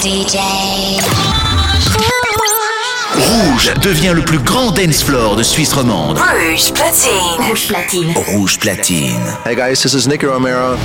[0.00, 0.38] DJ.
[3.16, 6.18] Rouge devient le plus grand dance floor de Suisse romande.
[6.18, 7.48] Rouge platine.
[7.48, 8.12] Rouge platine.
[8.28, 9.20] Rouge platine.
[9.44, 10.76] Hey guys, this is Nicky Romero.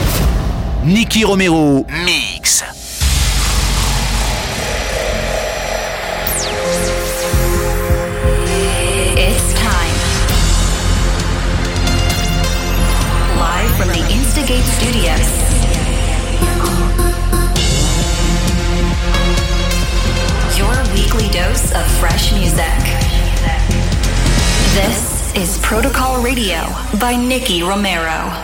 [0.84, 2.64] Nicky Romero mix.
[25.74, 26.70] Protocol Radio
[27.00, 28.43] by Nicky Romero.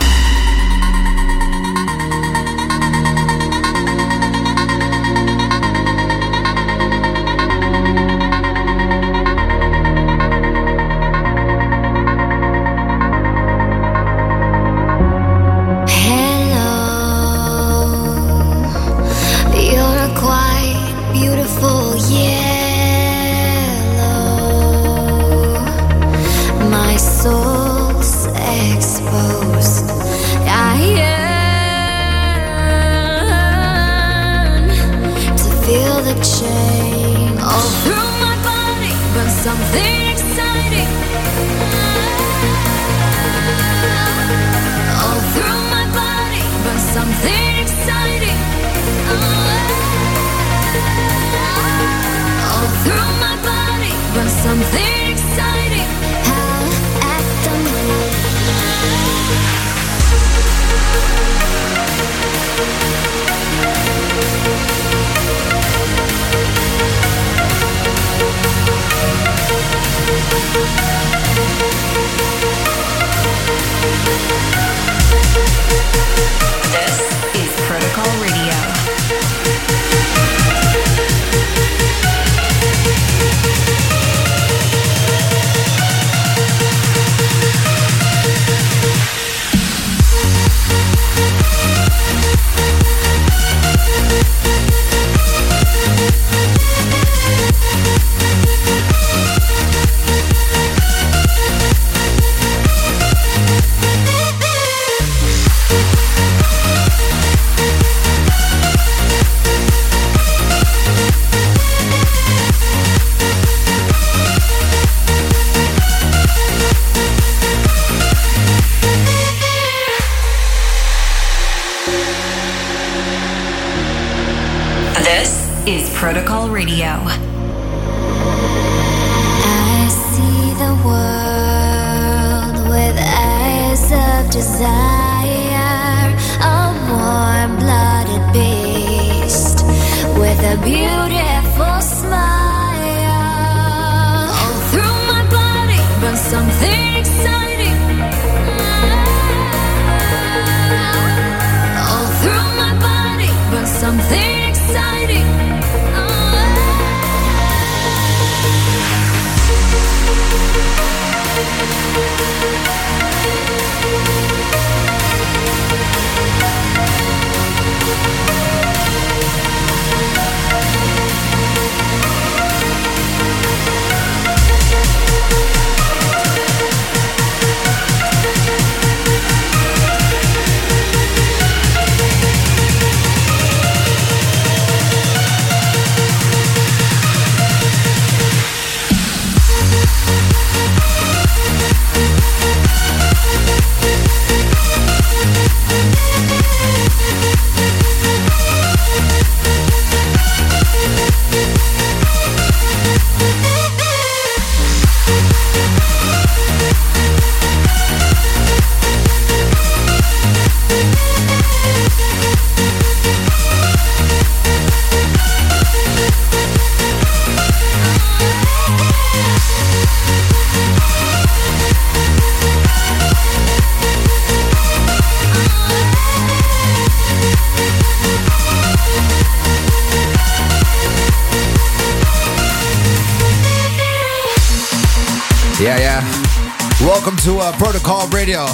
[238.30, 238.46] Radio.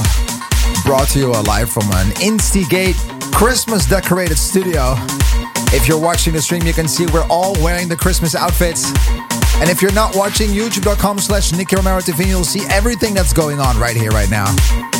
[0.87, 2.97] Brought to you live from an Instigate
[3.35, 4.95] Christmas decorated studio.
[5.75, 8.87] If you're watching the stream, you can see we're all wearing the Christmas outfits.
[9.61, 13.61] And if you're not watching, youtube.com slash Nicky Romero TV, you'll see everything that's going
[13.61, 14.47] on right here, right now.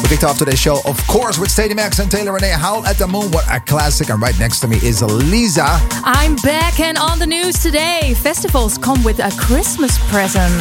[0.03, 2.99] We kicked off today's show, of course, with Stadium X and Taylor Renee Howl at
[2.99, 3.31] the Moon.
[3.31, 4.11] What a classic.
[4.11, 5.65] And right next to me is Lisa.
[6.05, 8.13] I'm back and on the news today.
[8.19, 10.53] Festivals come with a Christmas present.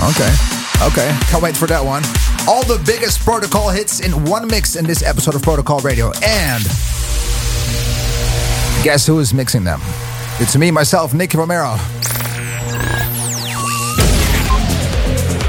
[0.00, 0.32] Okay.
[0.80, 1.18] Okay.
[1.26, 2.04] Can't wait for that one.
[2.46, 6.12] All the biggest protocol hits in one mix in this episode of Protocol Radio.
[6.22, 6.62] And
[8.84, 9.80] guess who is mixing them?
[10.38, 11.76] It's me, myself, Nicky Romero.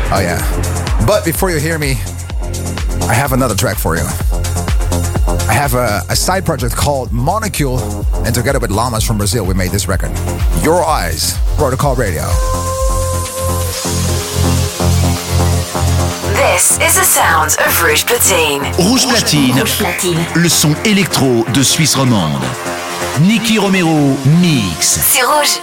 [0.07, 1.05] Oh, yeah.
[1.05, 1.91] But before you hear me,
[3.07, 4.03] I have another track for you.
[5.47, 9.53] I have a, a side project called Monocule, and together with Llamas from Brazil, we
[9.53, 10.11] made this record.
[10.63, 12.23] Your Eyes, Protocol Radio.
[16.53, 18.61] This is the sound of Rouge Platine.
[18.77, 20.23] Rouge Platine, Rouge Platine.
[20.35, 22.43] le son électro de Suisse romande.
[23.21, 24.99] Nicky Romero mix.
[25.11, 25.59] C'est rouge.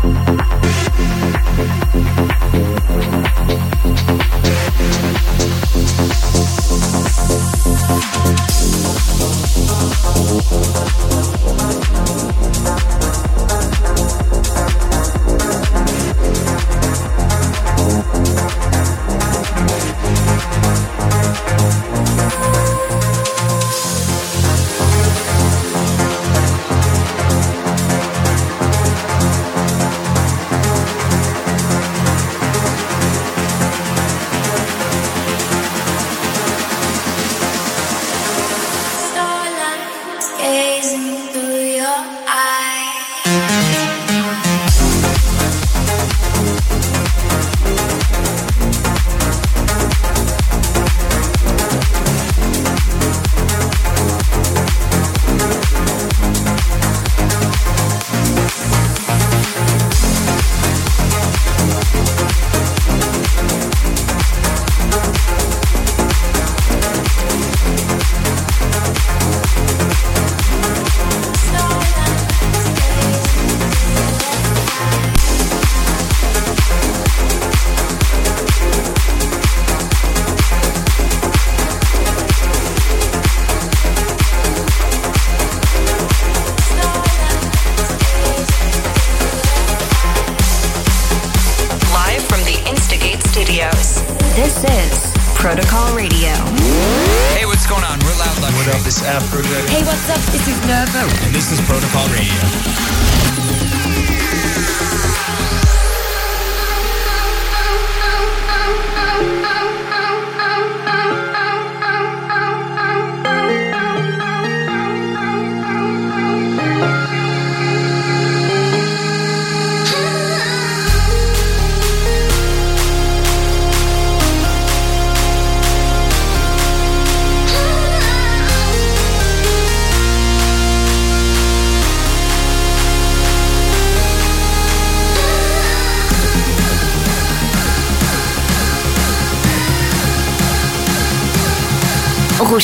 [0.00, 0.29] Starlight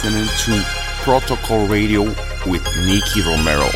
[0.00, 0.64] Listening to
[1.02, 2.02] Protocol Radio
[2.46, 3.68] with Nicky Romero.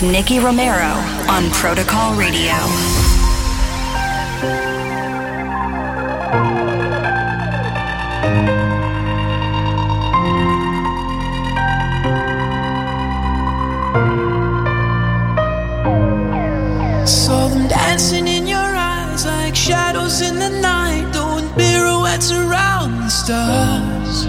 [0.00, 0.94] Nicky Romero
[1.28, 2.54] on Protocol Radio.
[17.04, 23.08] Saw them dancing in your eyes like shadows in the night, doing pirouettes around the
[23.08, 24.26] stars.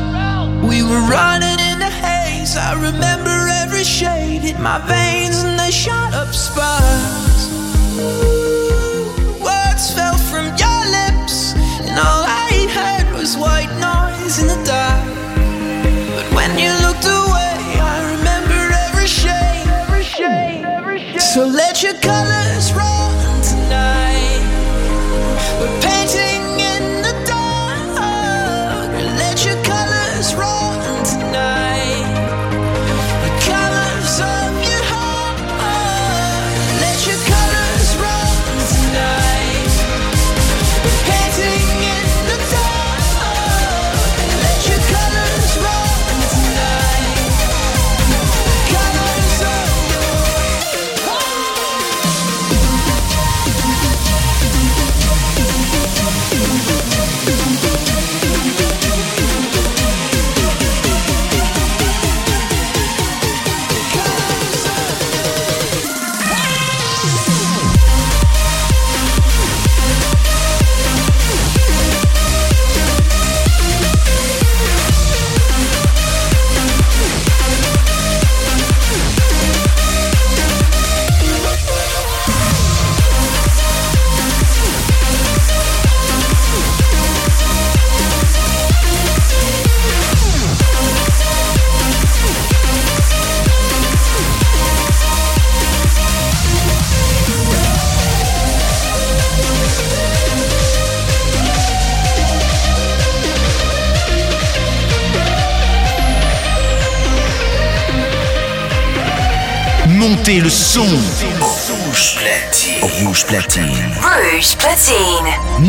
[0.68, 2.58] We were running in the haze.
[2.58, 5.19] I remember every shade in my veins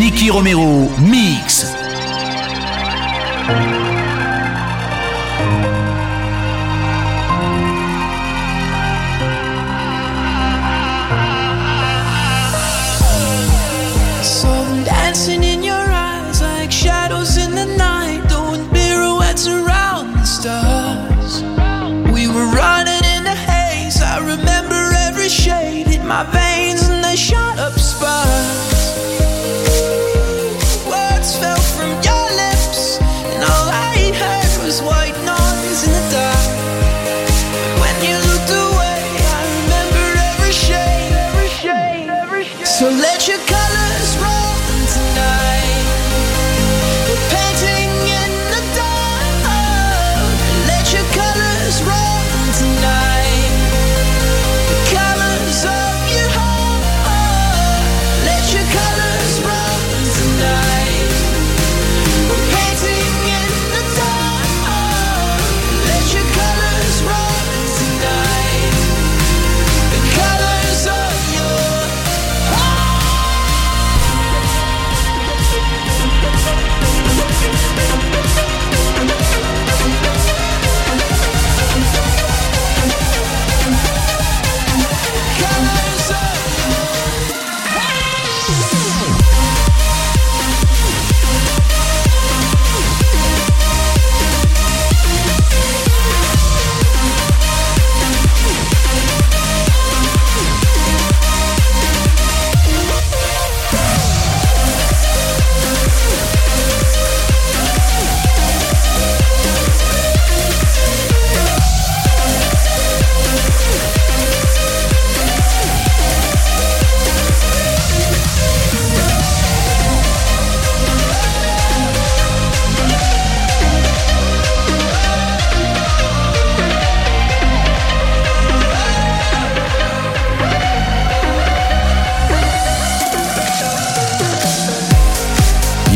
[0.01, 1.80] Nicky Romero, mix.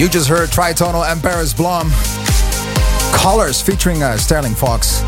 [0.04, 1.90] You just heard Tritonal and Paris Blohm.
[3.16, 5.00] Colors featuring uh, Sterling Fox.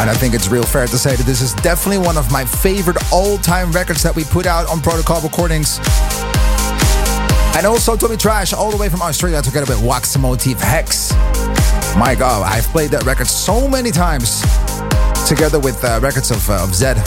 [0.00, 2.44] And I think it's real fair to say that this is definitely one of my
[2.44, 5.78] favorite all-time records that we put out on Protocol Recordings.
[7.56, 11.12] And also Tommy Trash, all the way from Australia, together with Wax Motif Hex.
[11.96, 14.40] My God, I've played that record so many times,
[15.28, 16.98] together with uh, records of, uh, of Zedd.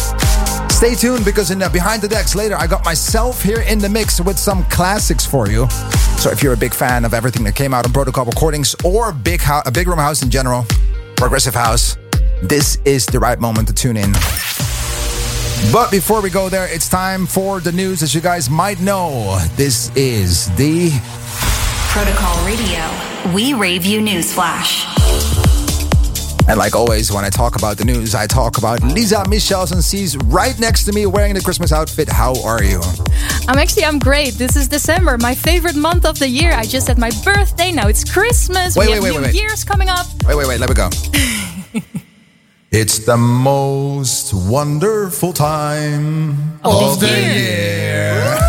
[0.72, 3.89] Stay tuned because in uh, Behind the Decks later, I got myself here in the
[3.89, 5.68] mix with some classics for you.
[6.24, 9.12] So if you're a big fan of everything that came out on Protocol Recordings or
[9.12, 10.66] Big, Ho- a big Room House in general,
[11.18, 11.98] Progressive House,
[12.42, 14.14] this is the right moment to tune in.
[15.74, 18.02] But before we go there, it's time for the news.
[18.02, 20.92] As you guys might know, this is the
[21.90, 23.34] Protocol Radio.
[23.36, 24.92] We rave you newsflash.
[26.47, 29.82] And like always, when I talk about the news, I talk about Lisa Michelson.
[29.82, 32.10] She's right next to me wearing the Christmas outfit.
[32.10, 32.82] How are you?
[33.47, 34.34] I'm actually I'm great.
[34.34, 36.51] This is December, my favorite month of the year.
[36.51, 37.71] I just had my birthday.
[37.71, 38.75] Now it's Christmas.
[38.75, 39.41] Wait, we wait, have wait, New wait, wait.
[39.41, 40.06] Year's coming up.
[40.27, 40.89] Wait, wait, wait, let me go.
[42.71, 48.39] it's the most wonderful time Of of the the year.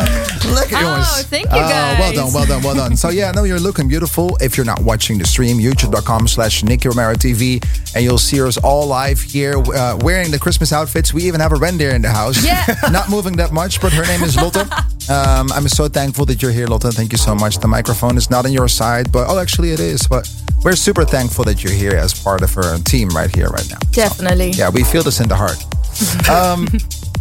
[0.52, 1.06] Look at yours.
[1.08, 2.96] Oh, thank you, Oh, well done, well done, well done.
[2.96, 4.36] So yeah, no, you're looking beautiful.
[4.40, 8.56] If you're not watching the stream, youtube.com slash Nicky Romero TV, and you'll see us
[8.58, 11.12] all live here uh, wearing the Christmas outfits.
[11.14, 12.44] We even have a reindeer in the house.
[12.44, 12.64] Yeah.
[12.90, 14.66] not moving that much, but her name is Lotte.
[15.06, 16.94] Um, I'm so thankful that you're here, Lotte.
[16.94, 17.58] Thank you so much.
[17.58, 20.06] The microphone is not on your side, but oh, actually it is.
[20.08, 20.26] But
[20.64, 23.76] we're super thankful that you're here as part of our team right here, right now.
[23.90, 24.52] Definitely.
[24.52, 25.58] Yeah, we feel this in the heart.
[26.30, 26.66] Um,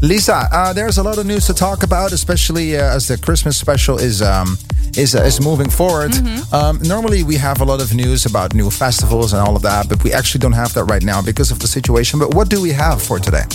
[0.04, 3.58] Lisa, uh, there's a lot of news to talk about, especially uh, as the Christmas
[3.58, 4.58] special is um,
[4.98, 6.12] is uh, is moving forward.
[6.52, 9.88] Um, normally, we have a lot of news about new festivals and all of that,
[9.88, 12.20] but we actually don't have that right now because of the situation.
[12.20, 13.46] But what do we have for today?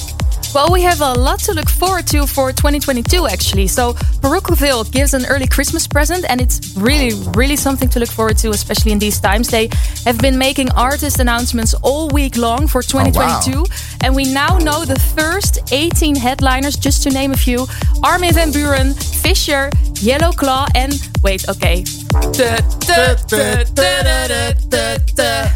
[0.54, 3.66] Well, we have a lot to look forward to for 2022, actually.
[3.66, 8.38] So, Parookaville gives an early Christmas present, and it's really, really something to look forward
[8.38, 9.48] to, especially in these times.
[9.48, 9.68] They
[10.06, 13.66] have been making artist announcements all week long for 2022,
[14.02, 17.66] and we now know the first 18 headliners, just to name a few
[18.02, 21.84] Armin van Buuren, Fisher, Yellow Claw, and wait, okay.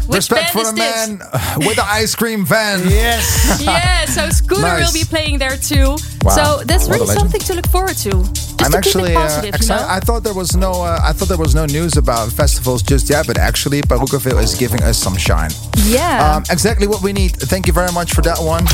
[0.09, 2.81] Respect for band the man with the ice cream van.
[2.89, 3.61] Yes.
[3.63, 4.85] yeah, so Scooter Nice.
[4.85, 5.95] will be playing there too.
[6.23, 6.31] Wow.
[6.31, 8.23] So that's What really something to look forward to.
[8.63, 9.83] I'm actually uh, positive, you excited.
[9.83, 9.89] know?
[9.89, 10.71] I thought there was no.
[10.71, 14.55] Uh, I thought there was no news about festivals just yet, but actually, Parookaville is
[14.55, 15.51] giving us some shine.
[15.85, 16.35] yeah.
[16.35, 17.31] Um, exactly what we need.
[17.35, 18.65] Thank you very much for that one.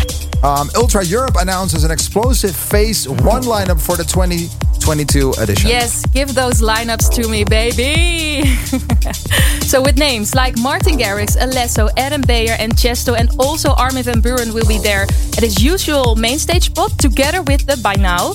[0.43, 5.69] Um, Ultra Europe announces an explosive Phase One lineup for the 2022 edition.
[5.69, 8.45] Yes, give those lineups to me, baby.
[9.65, 14.21] so with names like Martin Garrix, Alesso, Adam Beyer, and Chesto, and also Armin van
[14.21, 15.04] Buuren will be there
[15.38, 18.34] at his usual main stage spot, together with the by now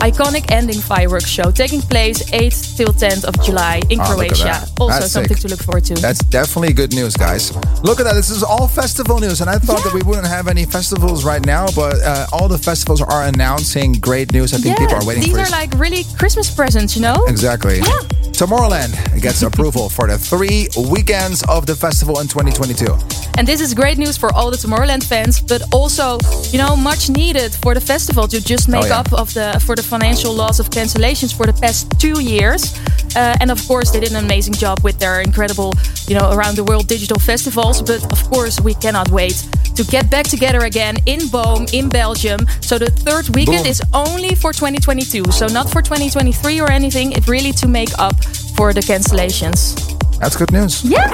[0.00, 4.54] iconic ending fireworks show taking place 8th till 10th of July in Oh, Croatia.
[4.80, 5.42] Also That's something sick.
[5.46, 5.94] to look forward to.
[5.94, 7.42] That's definitely good news, guys.
[7.88, 8.14] Look at that.
[8.14, 11.44] This is all festival news, and I thought that we wouldn't have any festivals right
[11.46, 14.52] now, but uh, all the festivals are announcing great news.
[14.52, 17.18] I think yeah, people are waiting these for are like really Christmas presents, you know?
[17.28, 17.76] Exactly.
[17.78, 18.00] Yeah.
[18.40, 22.96] Tomorrowland gets approval for the three weekends of the festival in 2022.
[23.36, 26.18] And this is great news for all the Tomorrowland fans, but also,
[26.50, 29.00] you know, much needed for the festival to just make Oh, yeah.
[29.00, 32.78] up of the for the financial loss of cancellations for the past two years.
[33.16, 35.74] Uh, and of course, they did an amazing job with their incredible,
[36.06, 37.82] you know, around the world digital festivals.
[37.82, 42.40] But of course, we cannot wait to get back together again in Boom in Belgium.
[42.60, 43.70] So the third weekend Boom.
[43.70, 47.12] is only for 2022, so not for 2023 or anything.
[47.12, 48.14] It's really to make up
[48.56, 49.74] for the cancellations.
[50.18, 50.84] That's good news.
[50.84, 51.10] Yeah,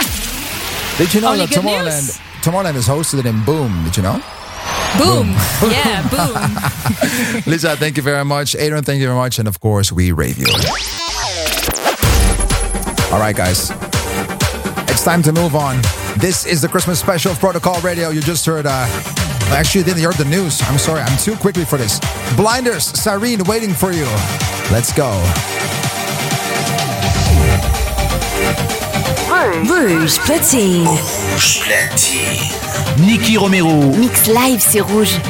[0.98, 2.18] Did you know Only that Tomorrowland, news.
[2.42, 3.84] Tomorrowland is hosted in Boom?
[3.84, 4.20] Did you know?
[4.98, 5.30] Boom,
[5.70, 7.42] yeah, boom.
[7.46, 8.54] Lisa, thank you very much.
[8.56, 9.38] Adrian, thank you very much.
[9.38, 10.46] And of course, we rave you.
[13.12, 13.70] All right, guys.
[14.90, 15.80] It's time to move on.
[16.18, 18.08] This is the Christmas special of Protocol Radio.
[18.10, 18.86] You just heard, uh,
[19.50, 20.60] actually, didn't hear the news.
[20.62, 22.00] I'm sorry, I'm too quickly for this.
[22.36, 24.06] Blinders, Cyrene waiting for you.
[24.72, 25.12] Let's go.
[29.44, 30.86] Rouge platine.
[30.86, 33.04] Rouge platine.
[33.06, 33.94] Nicky Romero.
[33.96, 35.20] Mix live, c'est rouge.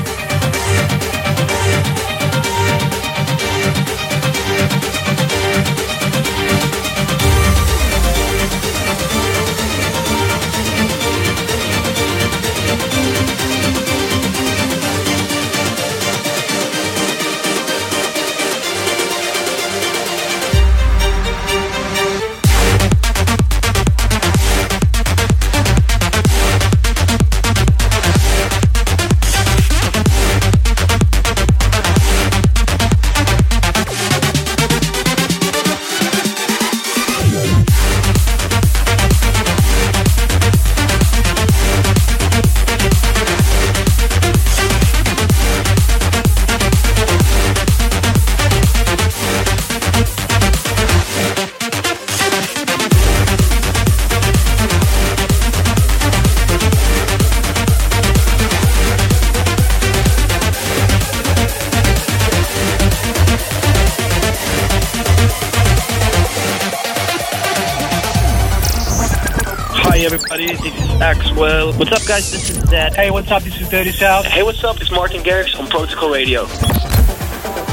[71.06, 71.78] This Axwell.
[71.78, 72.96] What's up guys, this is Zedd.
[72.96, 74.24] Hey, what's up, this is Dirty South.
[74.26, 76.42] Hey, what's up, it's Martin Garrix on Protocol Radio.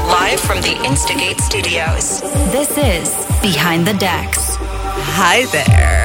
[0.06, 2.20] Live from the Instigate studios.
[2.52, 4.56] This is Behind the Decks.
[4.60, 6.03] Hi there.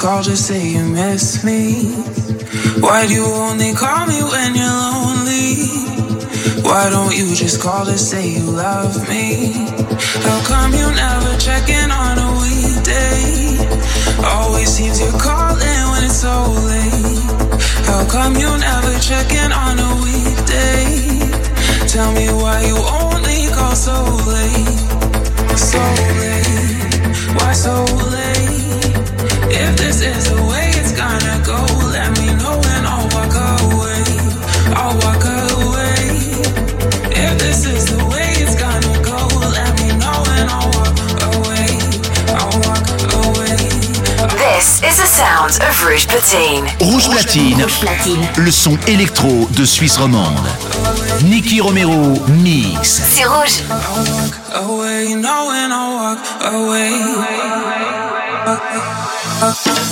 [0.00, 1.92] Just call to say you miss me?
[2.80, 5.60] Why do you only call me when you're lonely?
[6.62, 9.52] Why don't you just call to say you love me?
[10.24, 13.60] How come you never check in on a weekday?
[14.24, 17.60] Always seems you're calling when it's so late.
[17.84, 20.88] How come you never check in on a weekday?
[21.88, 24.00] Tell me why you only call so
[24.32, 24.80] late.
[25.58, 25.82] So
[26.22, 27.36] late.
[27.36, 28.99] Why so late?
[46.80, 47.62] Rouge Platine.
[47.62, 50.46] Rouge Platine, le son électro de Suisse romande.
[51.22, 53.02] Nicky Romero mix.
[53.12, 53.62] C'est Rouge.
[59.42, 59.89] Away,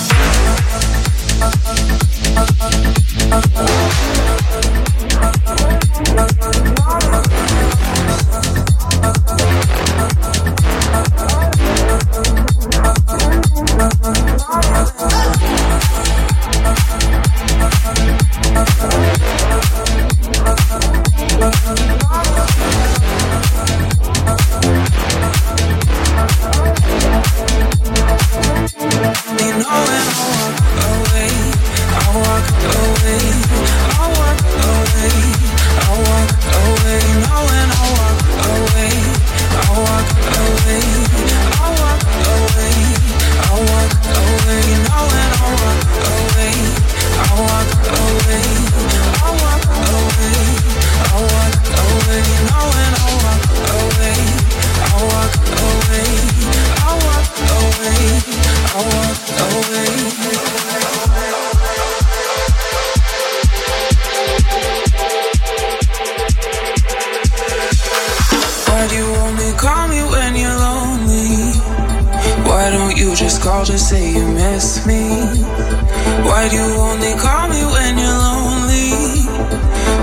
[76.39, 79.27] Why do you only call me when you're lonely?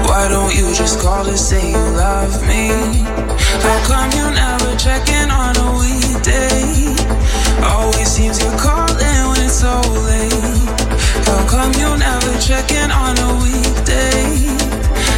[0.04, 2.68] Why don't you just call to say you love me?
[3.64, 6.92] How come you never check in on a weekday?
[7.64, 10.68] Always seems you're calling when it's so late.
[11.24, 14.52] How come you never check in on a weekday?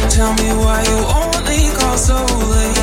[0.07, 2.15] Tell me why you only call so
[2.47, 2.78] late.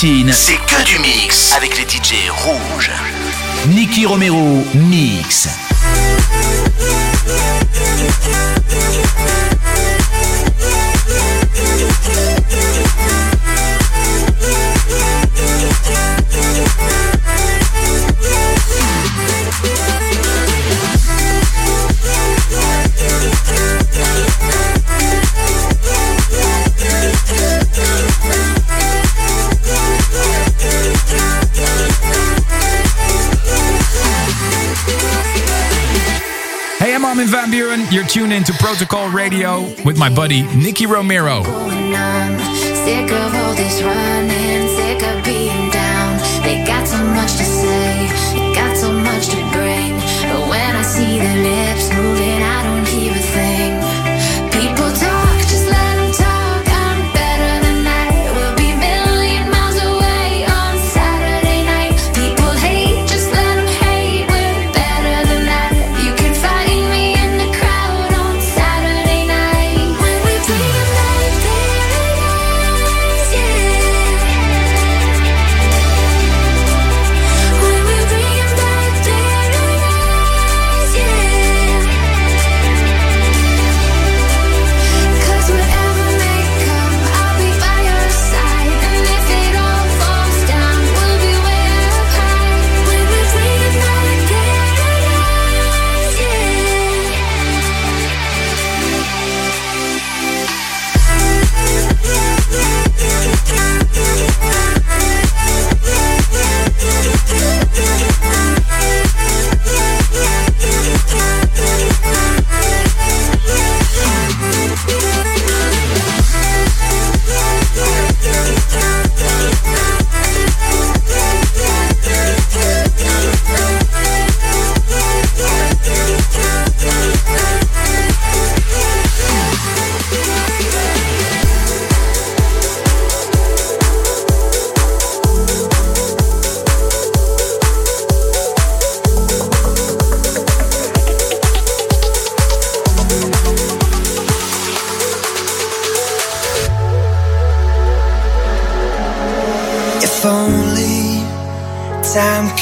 [0.00, 0.69] Platine, c'est
[37.70, 41.44] You're tuned into Protocol Radio with my buddy Nicky Romero.
[41.44, 46.18] Sick of all this running, sick of being down.
[46.42, 48.08] They got so much to say,
[48.56, 49.94] got so much to bring.
[50.32, 52.29] But when I see their lips moving,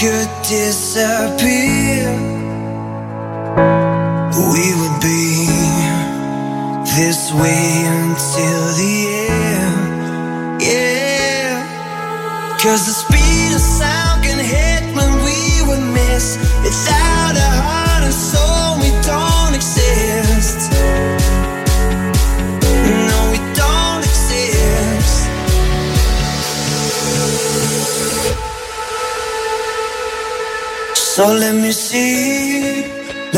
[0.00, 2.06] could disappear,
[4.52, 5.48] we would be
[6.94, 8.94] this way until the
[9.26, 10.62] end.
[10.62, 12.92] Yeah, cause the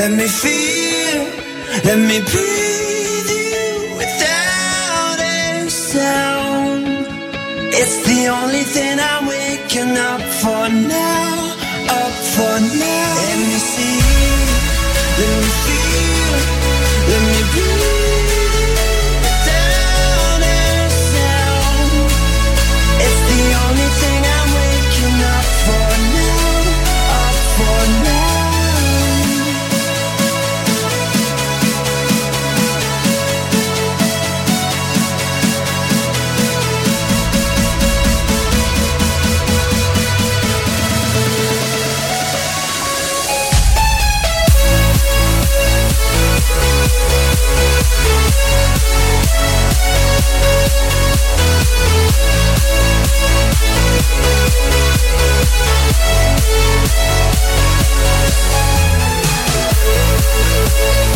[0.00, 1.24] Let me feel,
[1.84, 2.59] let me breathe.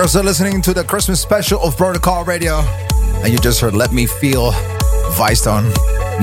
[0.00, 2.60] You're also listening to the Christmas special of Protocol Radio.
[3.20, 4.52] And you just heard Let Me Feel,
[5.12, 5.70] Vicetone,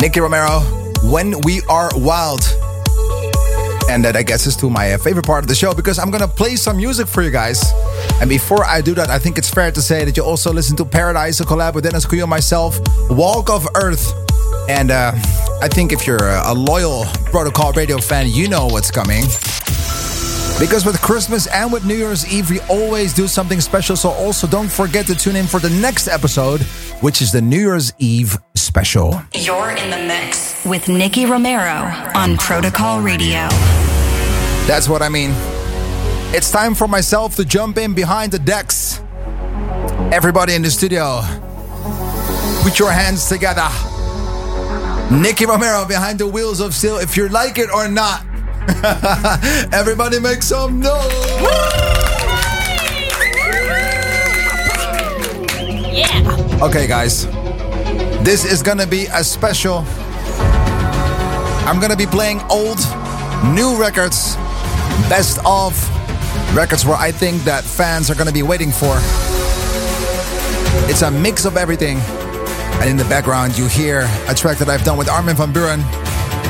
[0.01, 0.61] Nicky Romero,
[1.03, 2.41] When We Are Wild.
[3.87, 6.27] And that, I guess, is to my favorite part of the show because I'm to
[6.27, 7.71] play some music for you guys.
[8.19, 10.75] And before I do that, I think it's fair to say that you also listen
[10.77, 12.79] to Paradise, a collab with Deniz Koyu and myself,
[13.11, 14.11] Walk of Earth.
[14.67, 15.11] And uh,
[15.61, 19.25] I think if you're a loyal Protocol Radio fan, you know what's coming.
[20.59, 23.95] Because with Christmas and with New Year's Eve, we always do something special.
[23.95, 26.61] So also don't forget to tune in for the next episode,
[27.01, 29.21] which is the New Year's Eve special.
[29.35, 33.47] You're in the mix with Nicky Romero on Protocol Radio.
[34.65, 35.29] That's what I mean.
[36.35, 38.99] It's time for myself to jump in behind the decks.
[40.11, 41.21] Everybody in the studio,
[42.63, 43.69] put your hands together.
[45.11, 48.26] Nicky Romero behind the wheels of steel, if you like it or not.
[49.71, 50.91] Everybody make some noise!
[55.89, 56.59] Yeah!
[56.61, 57.25] Okay, guys.
[58.23, 59.85] This is gonna be a special.
[61.65, 62.77] I'm gonna be playing old,
[63.55, 64.35] new records,
[65.07, 65.73] best of
[66.53, 68.97] records where I think that fans are gonna be waiting for.
[70.89, 71.99] It's a mix of everything.
[72.79, 75.81] And in the background, you hear a track that I've done with Armin van Buuren.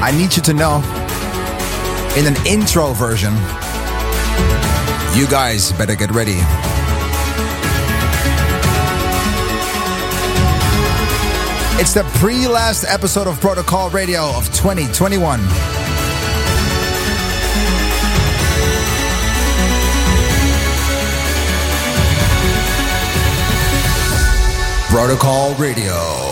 [0.01, 0.81] I need you to know
[2.17, 3.31] in an intro version.
[5.15, 6.37] You guys better get ready.
[11.79, 15.39] It's the pre last episode of Protocol Radio of 2021.
[24.89, 26.26] Protocol Radio.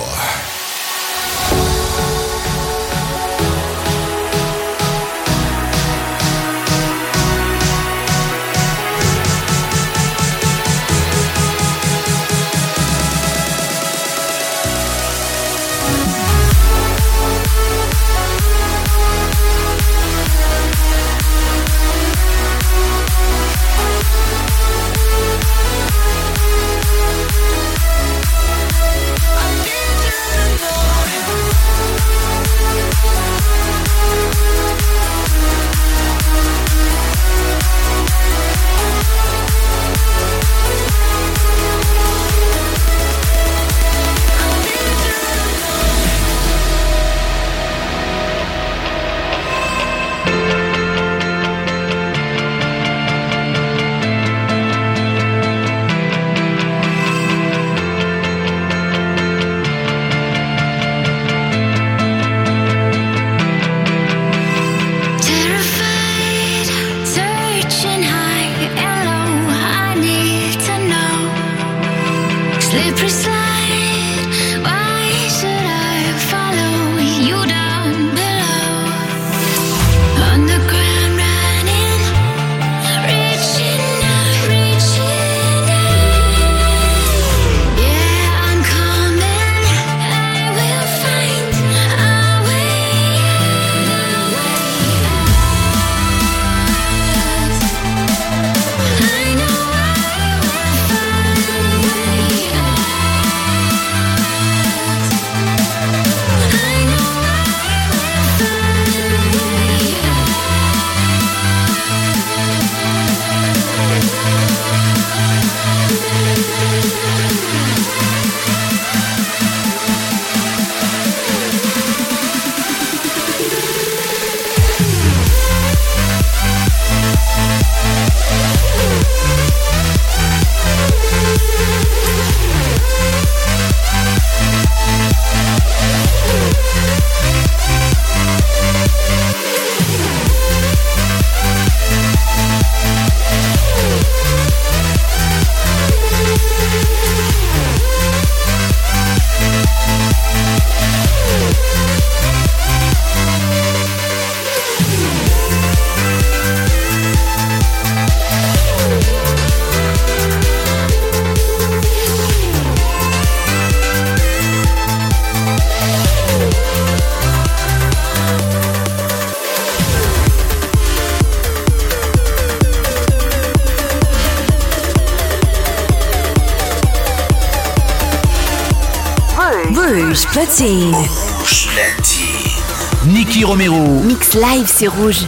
[184.78, 185.26] c'est rouge.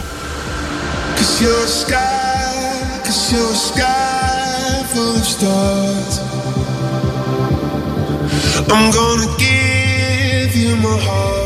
[1.16, 6.20] Cause you're a sky, cause you're a sky full of stars.
[8.70, 11.38] I'm gonna give you my heart.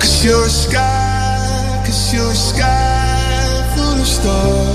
[0.00, 4.68] Cause you're sky, cause you're sky full of stars.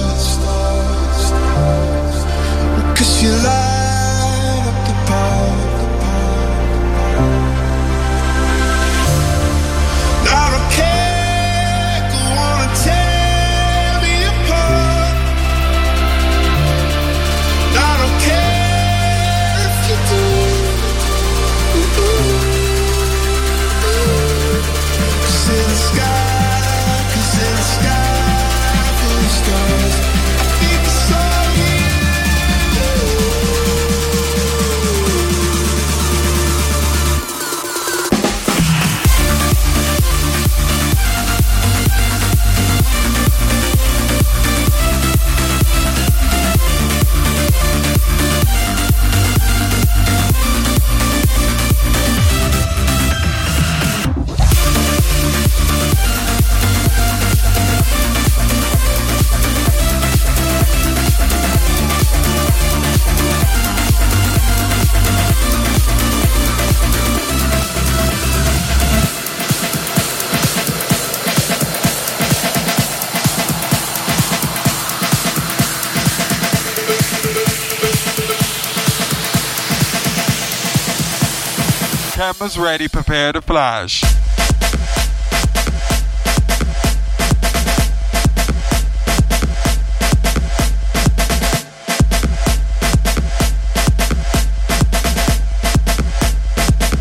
[82.24, 84.00] Cameras ready, prepare to flash.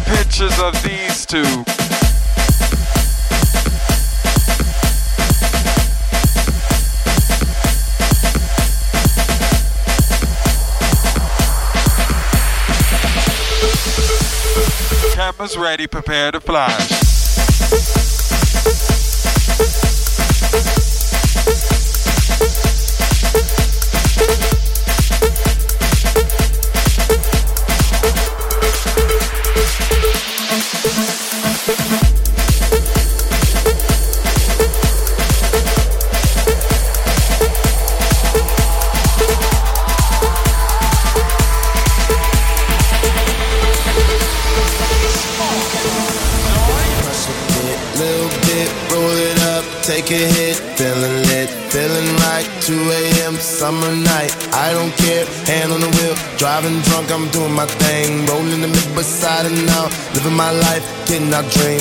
[0.06, 1.71] Pictures of these two.
[15.56, 17.21] ready, prepare to fly.
[61.34, 61.71] I drink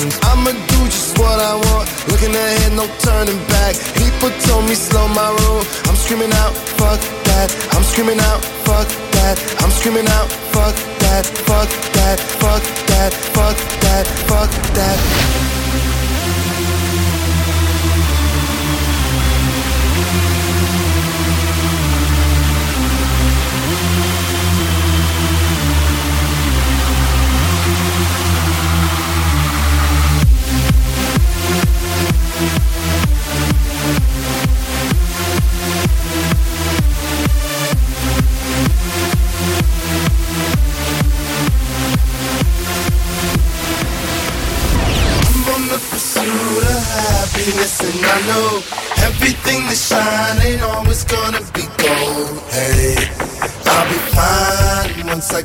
[55.22, 55.42] once I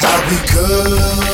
[0.00, 1.33] I'll be good.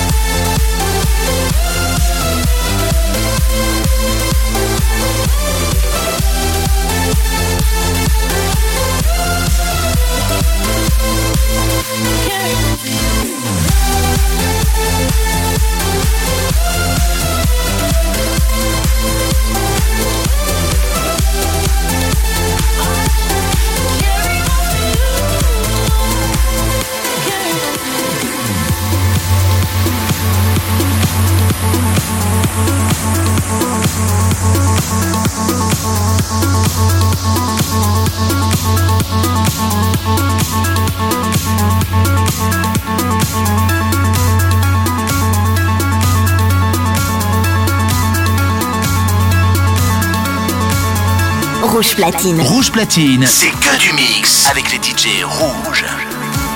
[51.91, 52.41] Rouge Platine.
[52.41, 55.83] Rouge Platine, c'est que du mix avec les DJ rouges.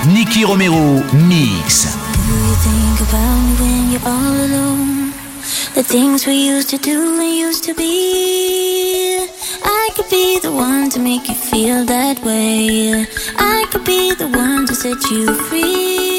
[0.06, 1.88] Nicky Romero, mix.
[5.74, 9.26] The things we used to do and used to be.
[9.62, 13.06] I could be the one to make you feel that way.
[13.36, 16.15] I could be the one to set you free.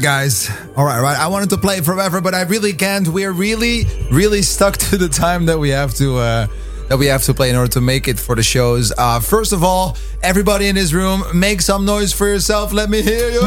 [0.00, 0.50] Right, guys.
[0.76, 1.18] All right, right.
[1.18, 3.06] I wanted to play forever, but I really can't.
[3.08, 6.46] We're really, really stuck to the time that we have to uh,
[6.88, 8.92] that we have to play in order to make it for the shows.
[8.96, 12.72] Uh, first of all, everybody in this room, make some noise for yourself.
[12.72, 13.40] Let me hear you.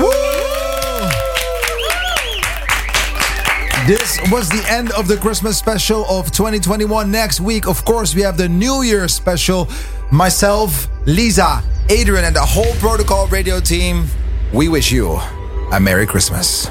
[3.86, 7.12] This was the end of the Christmas special of 2021.
[7.12, 9.68] Next week, of course, we have the New Year special.
[10.10, 14.06] Myself, Lisa, Adrian, and the whole Protocol Radio team.
[14.54, 15.20] We wish you
[15.72, 16.70] a Merry Christmas.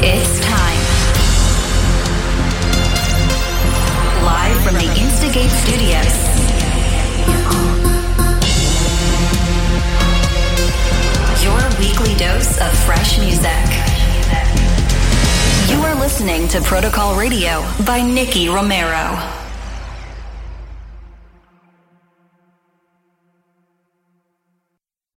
[0.00, 0.82] It's time.
[4.24, 6.16] Live from the Instigate Studios.
[11.42, 13.52] Your weekly dose of fresh music.
[15.70, 19.37] You are listening to Protocol Radio by Nicky Romero.